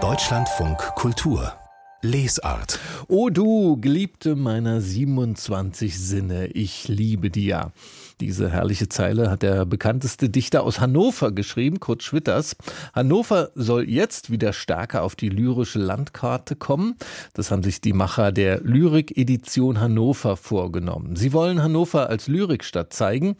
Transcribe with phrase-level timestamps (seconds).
[0.00, 1.54] Deutschlandfunk Kultur
[2.00, 2.78] Lesart.
[3.08, 7.72] O du, Geliebte meiner 27 Sinne, ich liebe dir.
[8.20, 12.56] Diese herrliche Zeile hat der bekannteste Dichter aus Hannover geschrieben, Kurt Schwitters.
[12.92, 16.96] Hannover soll jetzt wieder stärker auf die lyrische Landkarte kommen.
[17.34, 21.14] Das haben sich die Macher der Lyrik-Edition Hannover vorgenommen.
[21.14, 23.36] Sie wollen Hannover als Lyrikstadt zeigen.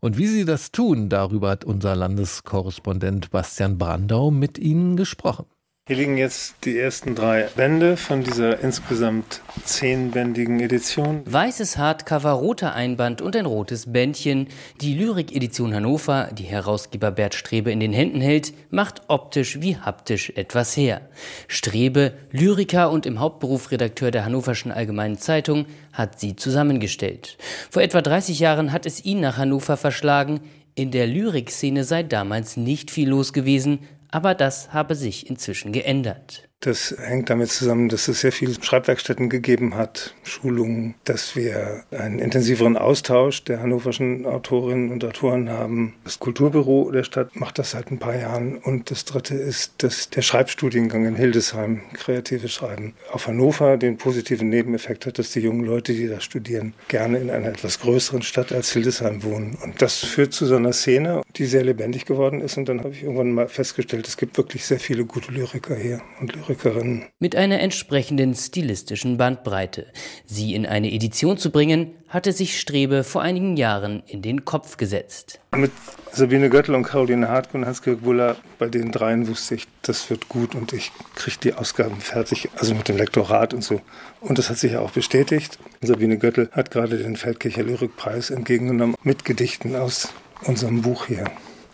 [0.00, 5.46] Und wie sie das tun, darüber hat unser Landeskorrespondent Bastian Brandau mit ihnen gesprochen.
[5.88, 11.22] Hier liegen jetzt die ersten drei Bände von dieser insgesamt zehnbändigen Edition.
[11.24, 14.48] Weißes Hardcover, roter Einband und ein rotes Bändchen.
[14.82, 20.30] Die Lyrik-Edition Hannover, die Herausgeber Bert Strebe in den Händen hält, macht optisch wie haptisch
[20.36, 21.08] etwas her.
[21.46, 25.64] Strebe, Lyriker und im Hauptberuf Redakteur der Hannoverschen Allgemeinen Zeitung,
[25.94, 27.38] hat sie zusammengestellt.
[27.70, 30.40] Vor etwa 30 Jahren hat es ihn nach Hannover verschlagen.
[30.74, 33.78] In der Lyrikszene sei damals nicht viel los gewesen,
[34.10, 36.47] aber das habe sich inzwischen geändert.
[36.60, 42.18] Das hängt damit zusammen, dass es sehr viele Schreibwerkstätten gegeben hat, Schulungen, dass wir einen
[42.18, 45.94] intensiveren Austausch der hannoverschen Autorinnen und Autoren haben.
[46.02, 48.58] Das Kulturbüro der Stadt macht das seit ein paar Jahren.
[48.58, 54.48] Und das dritte ist, dass der Schreibstudiengang in Hildesheim, kreatives Schreiben, auf Hannover den positiven
[54.48, 58.50] Nebeneffekt hat, dass die jungen Leute, die da studieren, gerne in einer etwas größeren Stadt
[58.50, 59.56] als Hildesheim wohnen.
[59.62, 62.56] Und das führt zu so einer Szene, die sehr lebendig geworden ist.
[62.56, 66.00] Und dann habe ich irgendwann mal festgestellt, es gibt wirklich sehr viele gute Lyriker hier
[66.18, 67.04] und Lyriker Lyrikerin.
[67.18, 69.86] Mit einer entsprechenden stilistischen Bandbreite.
[70.24, 74.76] Sie in eine Edition zu bringen, hatte sich Strebe vor einigen Jahren in den Kopf
[74.78, 75.40] gesetzt.
[75.54, 75.72] Mit
[76.12, 80.28] Sabine Göttel und Caroline Hartke und Hans-Georg Buller, bei den dreien wusste ich, das wird
[80.28, 83.80] gut und ich kriege die Ausgaben fertig, also mit dem Lektorat und so.
[84.20, 85.58] Und das hat sich ja auch bestätigt.
[85.82, 90.08] Sabine Göttel hat gerade den Feldkircher Lyrikpreis entgegengenommen mit Gedichten aus
[90.44, 91.24] unserem Buch hier.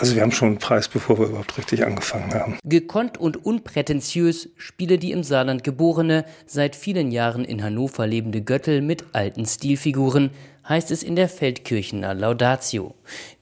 [0.00, 2.58] Also wir haben schon einen Preis, bevor wir überhaupt richtig angefangen haben.
[2.64, 8.80] Gekonnt und unprätentiös spiele die im Saarland geborene, seit vielen Jahren in Hannover lebende Göttel
[8.80, 10.30] mit alten Stilfiguren,
[10.66, 12.94] heißt es in der Feldkirchener Laudatio.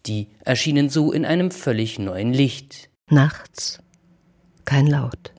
[0.06, 2.90] Die erschienen so in einem völlig neuen Licht.
[3.08, 3.78] Nachts
[4.64, 5.32] kein Laut,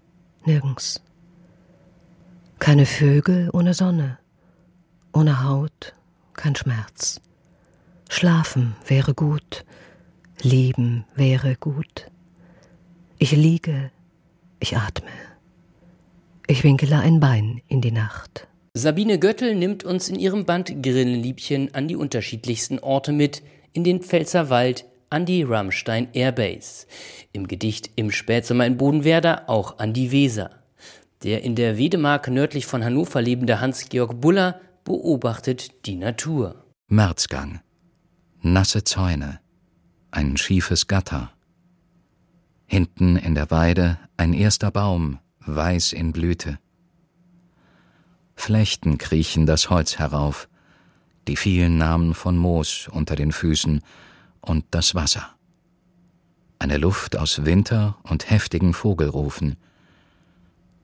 [0.45, 1.01] nirgends.
[2.59, 4.19] Keine Vögel ohne Sonne,
[5.13, 5.93] ohne Haut
[6.33, 7.19] kein Schmerz.
[8.09, 9.65] Schlafen wäre gut,
[10.41, 12.09] Leben wäre gut.
[13.17, 13.91] Ich liege,
[14.59, 15.09] ich atme.
[16.47, 18.47] Ich winkele ein Bein in die Nacht.
[18.73, 24.01] Sabine Göttel nimmt uns in ihrem Band Grillenliebchen an die unterschiedlichsten Orte mit, in den
[24.01, 26.87] Pfälzerwald, an die Rammstein Airbase,
[27.33, 30.51] im Gedicht Im Spätsommer in Bodenwerder auch an die Weser.
[31.23, 36.63] Der in der Wedemark nördlich von Hannover lebende Hans-Georg Buller beobachtet die Natur.
[36.87, 37.59] Märzgang.
[38.41, 39.39] Nasse Zäune
[40.11, 41.31] ein schiefes Gatter.
[42.65, 46.59] Hinten in der Weide ein erster Baum, weiß in Blüte.
[48.35, 50.47] Flechten kriechen das Holz herauf,
[51.27, 53.81] die vielen Namen von Moos unter den Füßen
[54.41, 55.29] und das Wasser.
[56.57, 59.57] Eine Luft aus Winter und heftigen Vogelrufen.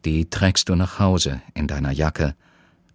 [0.06, 2.36] Die trägst du nach Hause in deiner Jacke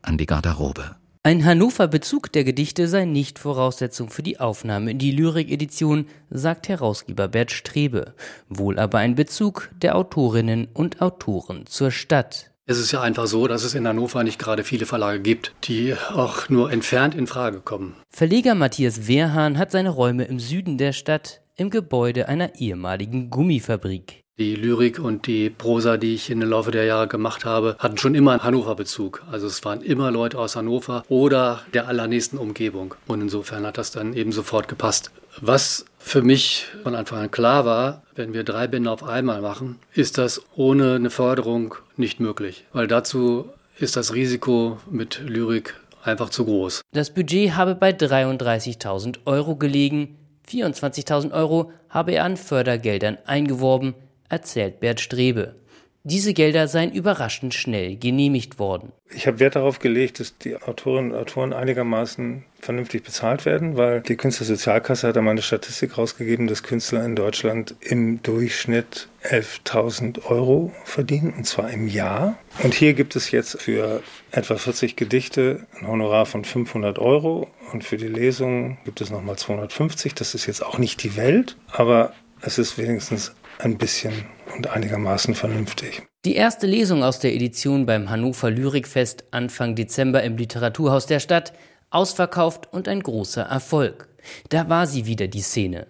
[0.02, 0.96] an die Garderobe.
[1.22, 7.28] Ein Hannover-Bezug der Gedichte sei nicht Voraussetzung für die Aufnahme in die Lyrik-Edition, sagt Herausgeber
[7.28, 8.14] Bert Strebe,
[8.48, 12.52] wohl aber ein Bezug der Autorinnen und Autoren zur Stadt.
[12.64, 15.94] Es ist ja einfach so, dass es in Hannover nicht gerade viele Verlage gibt, die
[16.14, 17.96] auch nur entfernt in Frage kommen.
[18.08, 24.24] Verleger Matthias Wehrhahn hat seine Räume im Süden der Stadt, im Gebäude einer ehemaligen Gummifabrik.
[24.40, 28.14] Die Lyrik und die Prosa, die ich den Laufe der Jahre gemacht habe, hatten schon
[28.14, 29.22] immer einen Hannover-Bezug.
[29.30, 32.94] Also es waren immer Leute aus Hannover oder der allernächsten Umgebung.
[33.06, 35.10] Und insofern hat das dann eben sofort gepasst.
[35.42, 39.78] Was für mich von Anfang an klar war, wenn wir drei Bände auf einmal machen,
[39.92, 42.64] ist das ohne eine Förderung nicht möglich.
[42.72, 46.80] Weil dazu ist das Risiko mit Lyrik einfach zu groß.
[46.92, 50.16] Das Budget habe bei 33.000 Euro gelegen.
[50.48, 53.94] 24.000 Euro habe er an Fördergeldern eingeworben
[54.30, 55.56] erzählt Bert Strebe.
[56.02, 58.92] Diese Gelder seien überraschend schnell genehmigt worden.
[59.10, 64.00] Ich habe Wert darauf gelegt, dass die Autorinnen und Autoren einigermaßen vernünftig bezahlt werden, weil
[64.00, 70.72] die Künstlersozialkasse hat einmal eine Statistik rausgegeben, dass Künstler in Deutschland im Durchschnitt 11.000 Euro
[70.84, 72.38] verdienen, und zwar im Jahr.
[72.62, 77.84] Und hier gibt es jetzt für etwa 40 Gedichte ein Honorar von 500 Euro und
[77.84, 80.14] für die Lesung gibt es nochmal 250.
[80.14, 84.12] Das ist jetzt auch nicht die Welt, aber es ist wenigstens ein bisschen
[84.56, 86.02] und einigermaßen vernünftig.
[86.24, 91.52] Die erste Lesung aus der Edition beim Hannover Lyrikfest Anfang Dezember im Literaturhaus der Stadt,
[91.90, 94.08] ausverkauft und ein großer Erfolg.
[94.50, 95.86] Da war sie wieder die Szene.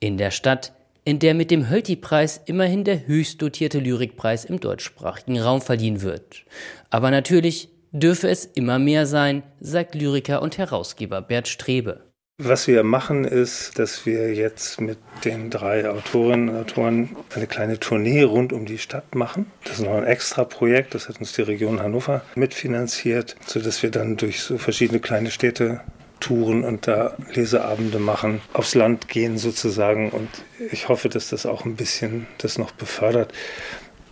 [0.00, 0.72] In der Stadt,
[1.04, 6.44] in der mit dem Hölti-Preis immerhin der höchst dotierte Lyrikpreis im deutschsprachigen Raum verliehen wird.
[6.88, 12.13] Aber natürlich dürfe es immer mehr sein, sagt Lyriker und Herausgeber Bert Strebe.
[12.42, 17.78] Was wir machen, ist, dass wir jetzt mit den drei Autorinnen und Autoren eine kleine
[17.78, 19.46] Tournee rund um die Stadt machen.
[19.62, 23.92] Das ist noch ein extra Projekt, das hat uns die Region Hannover mitfinanziert, sodass wir
[23.92, 25.82] dann durch so verschiedene kleine Städte
[26.18, 30.10] touren und da Leseabende machen, aufs Land gehen sozusagen.
[30.10, 30.28] Und
[30.72, 33.32] ich hoffe, dass das auch ein bisschen das noch befördert.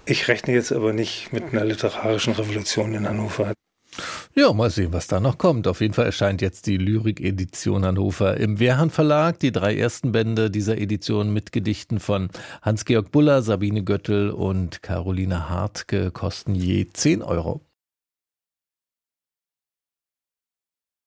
[0.04, 3.52] Ich rechne jetzt aber nicht mit einer literarischen Revolution in Hannover.
[4.34, 5.68] Ja, mal sehen, was da noch kommt.
[5.68, 9.38] Auf jeden Fall erscheint jetzt die Lyrik-Edition Hannover im Wehrhahn Verlag.
[9.40, 12.30] Die drei ersten Bände dieser Edition mit Gedichten von
[12.62, 17.60] Hans-Georg Buller, Sabine Göttel und Caroline Hartke kosten je 10 Euro.